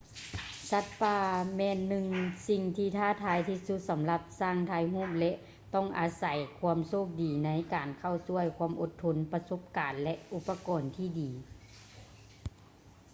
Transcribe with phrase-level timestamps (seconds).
[0.71, 1.19] ສັດປ່າ
[1.57, 2.05] ແມ່ນໜຶ່ງ
[2.47, 5.35] ສິ່ງທີ່ທ້າທາຍທີ່ສຸດສຳລັບຊ່າງຖ່າຍຮູບ ແລະ
[5.75, 6.23] ຕ້ອງອາໃສ
[6.59, 11.29] ຄວາມໂຊກດີໃນການເຂົ້າຊ່ວຍ ຄວາມອົດທົນ ປະສົບການ ແລະ ອຸປະກອນທີ່ດີ